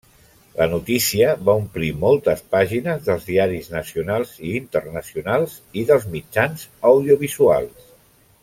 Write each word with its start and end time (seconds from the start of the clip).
La 0.59 0.67
notícia 0.69 1.33
va 1.49 1.53
omplir 1.63 1.89
moltes 2.05 2.41
pàgines 2.55 3.05
dels 3.09 3.27
diaris 3.29 3.69
nacionals 3.75 4.33
i 4.49 4.55
internacionals, 4.63 5.57
i 5.83 5.89
dels 5.93 6.09
mitjans 6.17 6.69
audiovisuals. 6.95 7.91